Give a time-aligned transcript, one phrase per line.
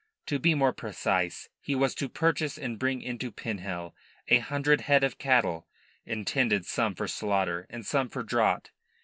[0.25, 3.93] To be more precise, he was to purchase and bring into Pinhel
[4.29, 5.67] a hundred head of cattle,
[6.07, 8.71] intended some for slaughter and some for draught.